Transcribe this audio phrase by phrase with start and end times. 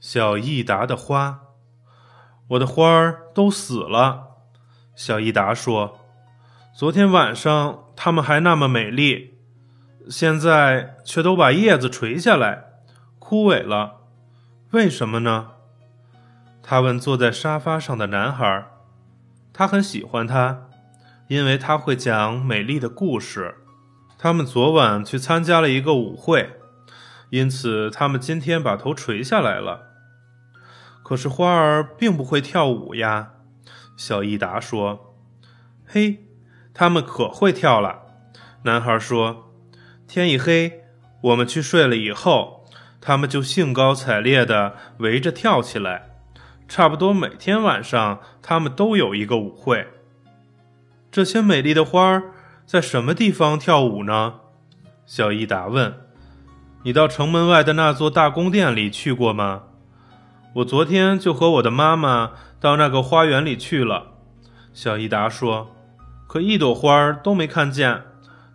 [0.00, 1.40] 小益达的花，
[2.50, 4.36] 我的花儿都死了。
[4.94, 5.98] 小益达说
[6.74, 9.38] ：“昨天晚上它们还那么美丽，
[10.08, 12.64] 现在却都把叶子垂下来，
[13.18, 13.96] 枯萎了。
[14.70, 15.52] 为什么呢？”
[16.62, 18.66] 他问坐在沙发上的男孩。
[19.52, 20.68] 他很喜欢他，
[21.26, 23.56] 因为他会讲美丽的故事。
[24.16, 26.57] 他们昨晚去参加了一个舞会，
[27.30, 29.86] 因此他们今天把头垂下来了。
[31.02, 33.30] 可是花儿并不会跳舞呀，
[33.96, 35.14] 小益达说。
[35.86, 36.26] “嘿，
[36.74, 38.02] 他们可会跳了。”
[38.64, 39.52] 男孩说。
[40.06, 40.84] “天一黑，
[41.22, 42.64] 我们去睡了以后，
[43.00, 46.10] 他们就兴高采烈地围着跳起来。
[46.66, 49.86] 差不多每天晚上，他们都有一个舞会。
[51.10, 52.32] 这些美丽的花儿
[52.66, 54.40] 在什么地方跳舞呢？”
[55.06, 55.94] 小益达问。
[56.82, 59.62] “你到城门外的那座大宫殿里去过吗？”
[60.54, 64.14] 我昨天就和我的妈妈到那个花园里去了，
[64.72, 65.74] 小伊达说，
[66.26, 68.02] 可一朵花都没看见。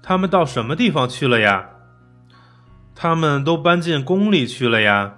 [0.02, 1.70] 他们到什么地方去了呀？
[2.94, 5.14] 他们都搬进宫里去了呀。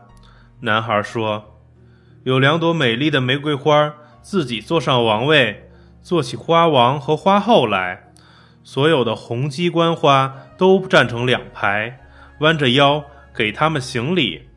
[0.59, 1.59] 男孩说，
[2.23, 5.69] 有两朵美丽的玫瑰花自己坐上王位，
[6.01, 8.13] 做起花王和花后来。
[8.63, 12.04] 所有的红鸡冠花都站成两排，
[12.39, 13.03] 弯着腰
[13.36, 14.50] 给他们行礼。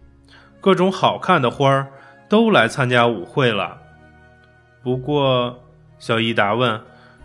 [0.60, 1.88] 各种好看的花儿。
[2.28, 3.78] 都来参加舞会了。
[4.82, 5.64] 不过，
[5.98, 6.78] 小伊达问：“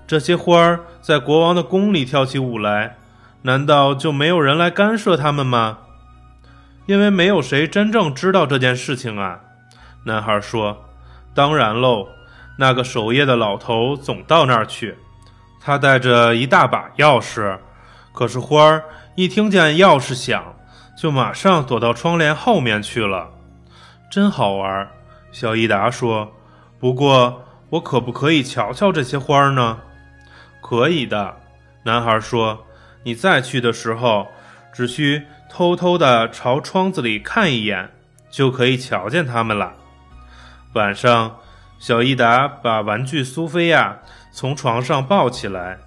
[0.07, 2.95] 这些花儿在国王的宫里跳起舞来，
[3.41, 5.79] 难道就没有人来干涉他们吗？”
[6.87, 9.41] 因为没有谁真正知道这件事情啊。
[10.05, 10.85] 男孩说
[11.35, 12.07] ：“当然喽，
[12.57, 14.97] 那个守夜的老头总到那儿去，
[15.59, 17.57] 他带着一大把钥匙。
[18.13, 20.55] 可是花儿一听见钥匙响，
[20.95, 23.31] 就马上躲到窗帘后面去了。”
[24.09, 24.87] 真好玩，
[25.31, 26.31] 小伊达说。
[26.79, 29.79] 不过，我可不可以瞧瞧这些花呢？
[30.61, 31.37] 可以的，
[31.83, 32.65] 男孩说。
[33.05, 34.27] 你再去的时候，
[34.71, 37.89] 只需偷偷地朝窗子里看一眼，
[38.29, 39.73] 就可以瞧见它们了。
[40.73, 41.37] 晚上，
[41.79, 43.99] 小伊达把玩具苏菲亚
[44.31, 45.79] 从床上抱起来，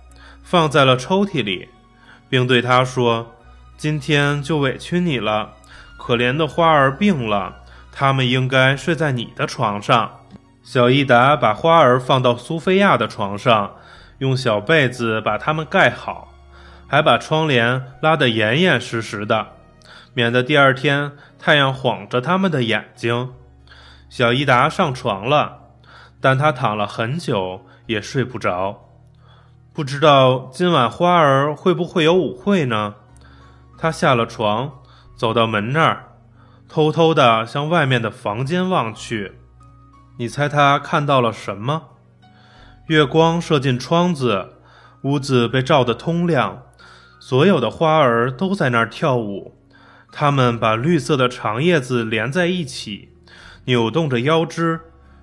[0.43, 1.69] 放在了抽屉里，
[2.29, 3.35] 并对他说
[3.77, 5.53] ：“今天就委屈你了，
[5.99, 7.57] 可怜的花儿病了。”
[7.99, 10.21] 他们应该睡在你的床上。
[10.63, 13.77] 小益达把花儿放到苏菲亚的床上，
[14.19, 16.35] 用小被子把它们盖好，
[16.87, 19.47] 还把窗帘拉得严严实实的，
[20.13, 23.33] 免得第二天太阳晃着他们的眼睛。
[24.11, 25.61] 小益达上床了，
[26.21, 28.86] 但他躺了很久也睡不着。
[29.77, 32.95] 不知道今晚花儿会不会有舞会呢？
[33.77, 34.73] 他下了床，
[35.15, 36.15] 走到门那儿。
[36.67, 39.35] 偷偷地向外面的房间望去，
[40.17, 41.89] 你猜他看到了什么？
[42.87, 44.55] 月光射进窗子，
[45.03, 46.63] 屋子被照得通亮，
[47.21, 49.59] 所有的花儿都在那儿跳舞。
[50.11, 53.11] 它们把绿色的长叶子连在一起，
[53.67, 54.81] 扭动着腰肢，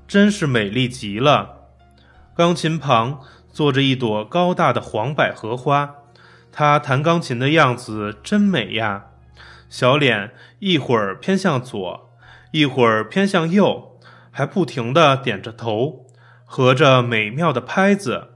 [0.07, 1.53] 真是美丽极了。
[2.35, 3.19] 钢琴旁
[3.53, 5.95] 坐着一朵高大的黄百合花，
[6.51, 9.05] 她弹钢琴的样子真美呀。
[9.69, 12.09] 小脸一会儿偏向左，
[12.51, 13.99] 一会儿偏向右，
[14.31, 16.07] 还不停地点着头，
[16.45, 18.29] 合着美妙的拍子。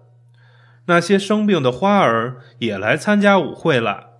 [0.85, 4.11] 那些生病的花儿也来参加舞会了，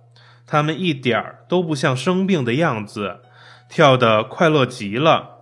[0.46, 3.20] 它们一点儿都不像生病的样子，
[3.68, 5.36] 跳得快乐极了。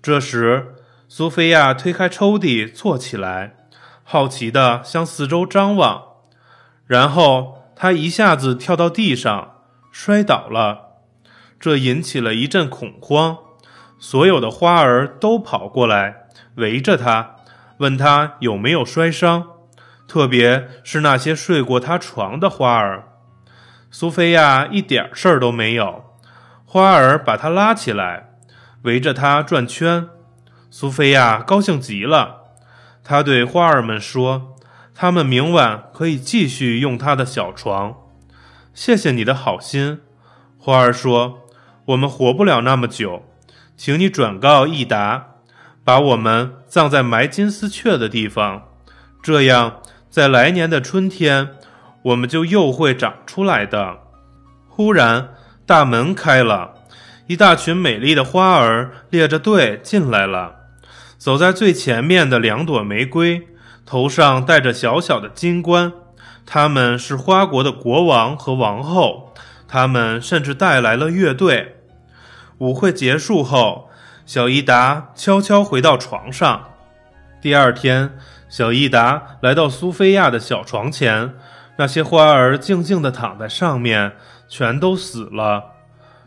[0.00, 0.76] 这时，
[1.08, 3.57] 苏菲亚推开抽屉坐起来，
[4.10, 6.02] 好奇地向四周张望，
[6.86, 9.56] 然后他一下子跳到地上，
[9.92, 11.02] 摔倒了。
[11.60, 13.36] 这引起了一阵恐慌，
[13.98, 17.36] 所有的花儿都跑过来围着他，
[17.80, 19.46] 问他有没有摔伤，
[20.06, 23.08] 特别是那些睡过他床的花儿。
[23.90, 26.02] 苏菲亚一点事儿都没有，
[26.64, 28.30] 花儿把她拉起来，
[28.84, 30.08] 围着她转圈。
[30.70, 32.37] 苏菲亚高兴极了，
[33.10, 34.54] 他对花儿们说
[34.94, 37.96] ：“他们明晚可以继续用他的小床。”
[38.74, 40.00] 谢谢你的好心，
[40.58, 41.48] 花儿说。
[41.86, 43.22] 我们活不了那么久，
[43.78, 45.36] 请你转告益达，
[45.82, 48.64] 把我们葬在埋金丝雀的地方，
[49.22, 49.80] 这样
[50.10, 51.52] 在来年的春天，
[52.02, 54.00] 我们就又会长出来的。
[54.68, 55.30] 忽然，
[55.64, 56.74] 大门开了，
[57.26, 60.57] 一大群美丽的花儿列着队进来了。
[61.18, 63.48] 走在最前面的两朵玫瑰，
[63.84, 65.92] 头上戴着小小的金冠，
[66.46, 69.34] 他们是花国的国王和王后，
[69.66, 71.74] 他们甚至带来了乐队。
[72.58, 73.90] 舞会结束后，
[74.24, 76.68] 小伊达悄悄回到床上。
[77.42, 78.16] 第二天，
[78.48, 81.34] 小伊达来到苏菲亚的小床前，
[81.78, 84.12] 那些花儿静静地躺在上面，
[84.48, 85.72] 全都死了。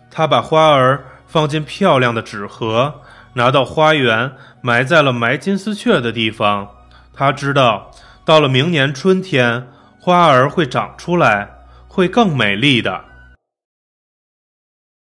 [0.09, 3.01] 他把花儿放进漂亮的纸盒，
[3.33, 4.31] 拿到花园，
[4.61, 6.67] 埋在了埋金丝雀的地方。
[7.13, 7.91] 他知道，
[8.25, 9.67] 到了明年春天，
[9.99, 11.49] 花儿会长出来，
[11.87, 13.01] 会更美丽的。